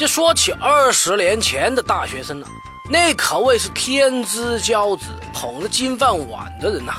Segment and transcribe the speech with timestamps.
[0.00, 2.46] 这说起二十年前的大学生呢，
[2.88, 6.94] 那可谓是天之骄子，捧着金饭碗的人呐。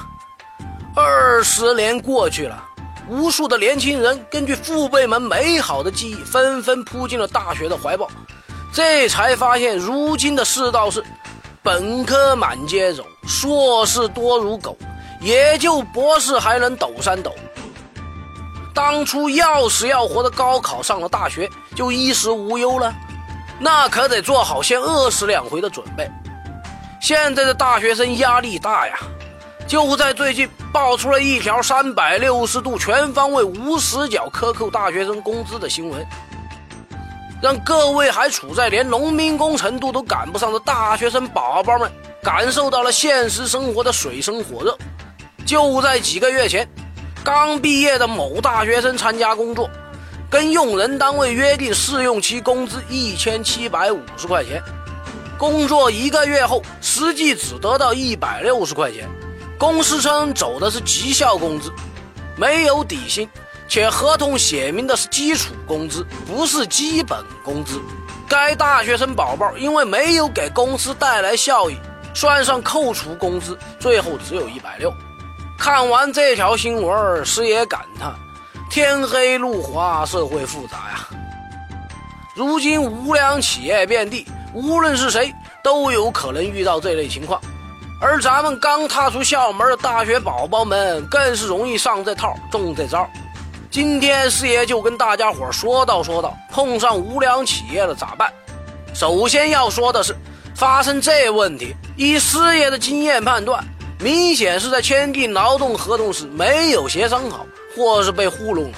[0.96, 2.64] 二十年过去了，
[3.10, 8.08] 无数的年轻人根据父辈们美好的记忆，纷纷扑进了大学的怀抱。
[8.72, 11.04] 这才发现，如今的世道是，
[11.64, 14.78] 本科满街走，硕士多如狗，
[15.22, 17.34] 也就博士还能抖三抖。
[18.74, 22.94] 当初要死要活的高考上了大学就衣食无忧了，
[23.60, 26.10] 那可得做好先饿死两回的准备。
[27.02, 28.98] 现在的大学生压力大呀，
[29.68, 36.06] 就在最近爆出了一条三百六十度全方位无死角克扣大学生工资的新闻。
[37.42, 41.92] 让各位还处在连农民工程度都赶不上的大学生宝宝们
[42.22, 44.78] 感受到了现实生活的水深火热。
[45.44, 46.70] 就在几个月前，
[47.24, 49.70] 刚毕业的某大学生参加工作，
[50.30, 54.62] 跟用人单位约定试用期工资一千七百五十块钱，
[55.38, 59.08] 工作一个月后，实际只得到一百六十块钱。
[59.58, 61.72] 公司称走的是绩效工资，
[62.36, 63.30] 没有底薪。
[63.68, 67.80] 且合同写明的是基础工资，不是基本工资。
[68.28, 71.78] 该大学生宝宝因为没有给公司带来效益，
[72.14, 74.92] 算上扣除工资，最后只有一百六。
[75.62, 78.12] 看完这条新闻，师爷感叹：
[78.68, 81.08] 天黑路滑，社会复杂呀。
[82.36, 84.26] 如今无良企业遍地，
[84.56, 85.32] 无论是谁
[85.64, 87.40] 都有可能遇到这类情况。
[88.02, 93.08] 而咱们刚踏出校门的大学宝宝们，更是容易上这套，中这招。
[93.70, 98.34] 今天师爷就跟大家伙说道说道，碰上无良企业了咋办？
[98.96, 100.18] 首先要说的是，
[100.56, 103.64] 发生这问题，以师爷的经验判断，
[104.02, 107.46] 明显是在签订劳动合同时没有协商好，
[107.76, 108.78] 或是被糊弄了。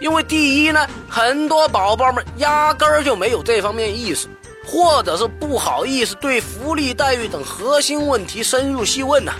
[0.00, 4.28] 因为第一呢，很多宝宝们压根儿就没有这方面意识，
[4.66, 9.32] 或者是不好意思对福利待遇等核心问题深入细问呢。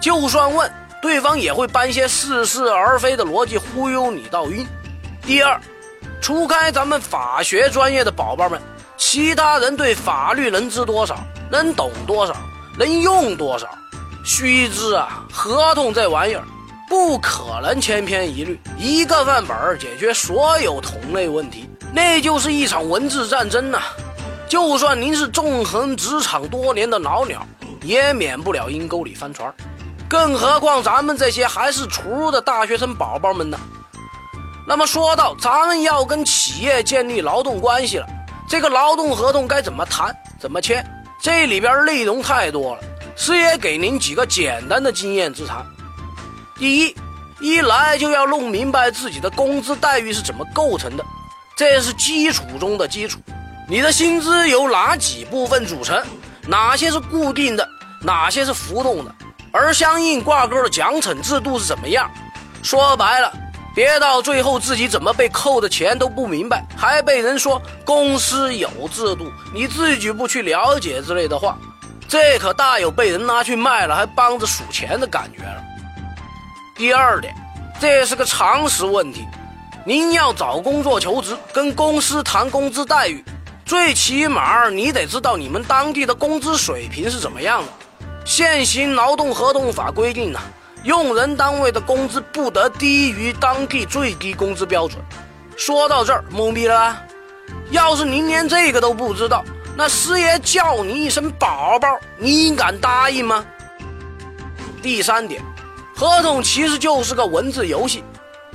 [0.00, 0.70] 就算问。
[1.02, 4.64] 对方也会搬些似是而非的逻辑忽悠你到晕。
[5.22, 5.60] 第二，
[6.20, 8.62] 除开咱们法学专业的宝宝们，
[8.96, 11.18] 其他人对法律能知多少，
[11.50, 12.36] 能懂多少，
[12.78, 13.68] 能用多少？
[14.24, 16.42] 须知啊，合同这玩意儿
[16.88, 23.80] 不可能千篇一律，一个范本解决所有同类问题，那就是一场文字战争呐。
[24.48, 27.46] 就算您是纵横职场多年的老鸟，
[27.82, 29.52] 也免不了阴沟里翻船。
[30.08, 33.58] 更何况咱们这些还是初入的大学生宝宝们呢？
[34.68, 38.06] 那么说到咱们要跟企业建立劳动关系了，
[38.46, 40.86] 这个劳动合同该怎么谈、怎么签？
[41.20, 42.82] 这里边内容太多了，
[43.14, 45.64] 师爷给您几个简单的经验之谈。
[46.56, 46.96] 第一，
[47.40, 51.04] 一来就要弄明白自己的工资待遇是怎么构成的，
[51.56, 53.20] 这是基础中的基础。
[53.68, 56.02] 你的薪资由哪几部分组成？
[56.46, 57.68] 哪些是固定的？
[58.02, 59.14] 哪些是浮动的？
[59.52, 62.10] 而相应挂钩的奖惩制度是怎么样？
[62.62, 63.32] 说白了，
[63.74, 71.56] 别到最后自己怎么被扣的钱都不明白，还被人说公司有制度，你自己不去了解之类的话，
[72.12, 75.64] 这可大有被人拿去卖了还帮着数钱的感觉了。
[76.76, 77.34] 第二点，
[77.80, 79.26] 这是个常识问题，
[79.86, 83.24] 您要找工作求职，跟公司谈工资待遇，
[83.64, 87.68] 最起码你得知道你们当地的工资水平是怎么样的。
[88.26, 90.38] 现行劳动合同法规定呢，
[90.84, 95.02] 用人单位的工资不得低于当地最低工资标准。
[95.56, 97.02] 说到这儿，懵逼了吧？
[97.70, 99.42] 要是您连这个都不知道，
[99.74, 101.88] 那师爷叫你一声宝宝，
[102.18, 103.44] 你敢答应吗？
[104.82, 105.42] 第三点，
[105.96, 108.04] 合同其实就是个文字游戏，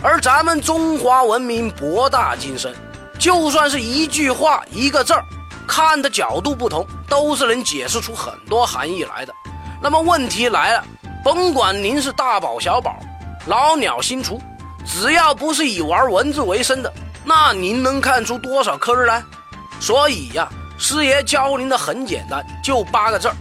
[0.03, 2.75] 而咱们中华文明博大精深，
[3.17, 5.23] 就算是一句话一个字儿，
[5.67, 9.33] 看的角度不同，都是能解释出很多含义来的。
[9.81, 10.83] 那么问题来了，
[11.23, 12.99] 甭管您是大宝小宝、
[13.47, 14.39] 老鸟新厨，
[14.85, 16.93] 只要不是以玩文字为生的，
[17.25, 19.23] 那您能看出多少坑来？
[19.79, 23.35] 所以呀，师爷教您的很简单，就八个字儿：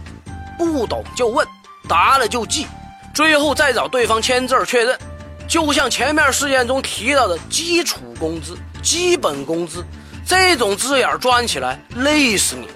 [0.57, 1.47] 不懂就问，
[1.87, 2.67] 答了就记，
[3.13, 4.97] 最后再找对方签字确认。
[5.47, 9.85] 就像前面事件中提到的基础工资、基本工资
[10.25, 12.67] 这种字眼转起来，累死你。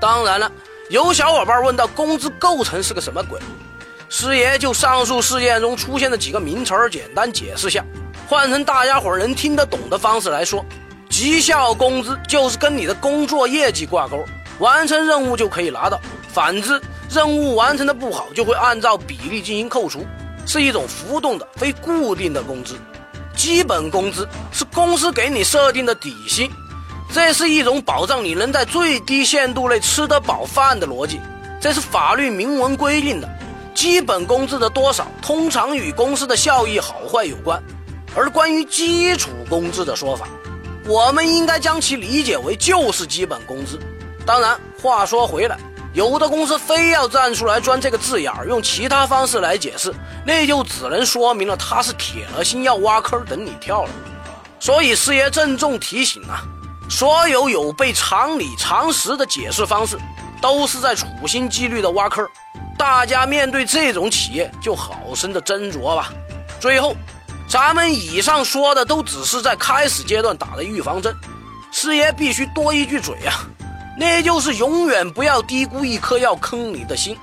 [0.00, 0.50] 当然了。
[0.90, 3.40] 有小伙伴问到工资构成是个什么鬼，
[4.10, 7.82] 师爷就上述事件中出现的几个名词儿简单解释下，
[8.28, 10.62] 换成大家伙能听得懂的方式来说，
[11.16, 14.24] 绩效工资就是跟你的工作业绩挂钩，
[14.58, 15.96] 完成任务就可以拿到；
[16.28, 20.04] 反之，任务完成的不好就会按照比例进行扣除，
[20.44, 22.74] 是一种浮动的非固定的工资。
[23.36, 26.50] 基本工资是公司给你设定的底薪，
[27.12, 31.20] 这是一种保障你能在最低限度内吃得饱饭的逻辑，
[31.60, 33.28] 这是法律明文规定的。
[33.72, 37.62] 基本工资的多少通常与公司的效益好坏有关，
[38.16, 40.26] 而关于基础工资的说法，
[40.86, 43.78] 我们应该将其理解为就是基本工资。
[44.26, 45.58] 当然，话说回来，
[45.92, 49.94] 有的公司非要站出来钻这个字眼儿，用其他方式来解释，
[50.26, 53.90] 那就只能说明了他是铁了心要挖坑等你跳了。
[54.60, 56.42] 所以师爷郑重提醒啊，
[56.88, 59.98] 所有有悖常理常识的解释方式，
[60.40, 62.26] 都是在处心积虑的挖坑。
[62.76, 66.12] 大家面对这种企业就好生的斟酌吧。
[66.58, 66.96] 最后，
[67.54, 71.14] 咱们以上说的都只是在开始阶段打的预防针。
[71.70, 73.46] 师爷必须多一句嘴啊，
[73.96, 77.16] 那就是永远不要低估一颗要坑你的心。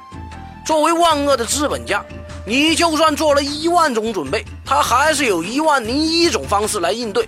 [0.65, 2.01] 作为万恶的资本家，
[2.47, 7.27] 你就算做了一万种准备，他还是有一万零一种方式来应对。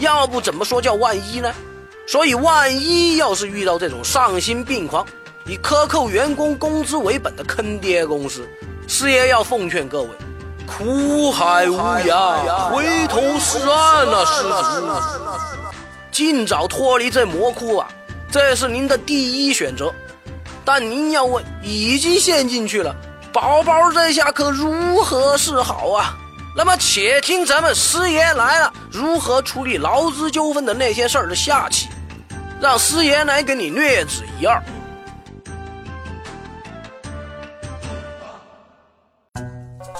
[0.00, 1.50] 要不怎么说叫万一呢？
[2.06, 5.06] 所以万一要是遇到这种丧心病狂。
[5.46, 8.46] 以克扣员工工资为本的坑爹公司，
[8.86, 10.08] 师爷要奉劝各位：
[10.66, 14.48] 苦海无涯，回头是岸啊，施主！
[16.10, 17.86] 尽早脱离这魔窟啊，
[18.30, 19.92] 这是您的第一选择。
[20.64, 22.94] 但您要问，已经陷进去了，
[23.32, 26.16] 宝宝这下可如何是好啊？
[26.56, 31.88] 那么，且听咱们师爷来了如何处理劳资纠纷的那些事儿的下期，
[32.60, 34.62] 让师爷来给你略指一二。